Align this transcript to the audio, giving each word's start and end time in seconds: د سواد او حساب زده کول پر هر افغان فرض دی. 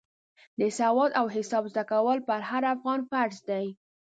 د 0.59 0.61
سواد 0.77 1.11
او 1.19 1.25
حساب 1.35 1.63
زده 1.71 1.83
کول 1.91 2.17
پر 2.27 2.39
هر 2.49 2.63
افغان 2.73 2.99
فرض 3.11 3.37
دی. 3.49 3.65